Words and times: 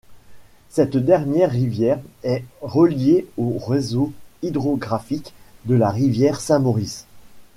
Cette 0.69 0.97
dernière 0.97 1.51
rivière 1.51 1.99
est 2.23 2.43
reliée 2.63 3.27
au 3.37 3.59
réseau 3.59 4.11
hydrographique 4.41 5.31
de 5.65 5.75
la 5.75 5.91
rivière 5.91 6.39
Saint-Maurice. 6.41 7.05